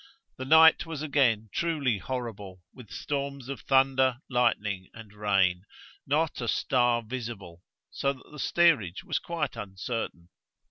The 0.37 0.45
night 0.45 0.87
was 0.87 1.03
again 1.03 1.49
truly 1.53 1.99
horrible, 1.99 2.63
with 2.73 2.89
storms 2.89 3.49
of 3.49 3.61
thunder, 3.61 4.17
lightning, 4.31 4.89
and 4.95 5.13
rain; 5.13 5.61
not 6.07 6.41
a 6.41 6.47
star 6.47 7.03
visible, 7.03 7.61
so 7.91 8.11
that 8.11 8.31
the 8.31 8.39
steerage 8.39 9.03
was 9.03 9.19
quite 9.19 9.55
uncertain. 9.55 10.29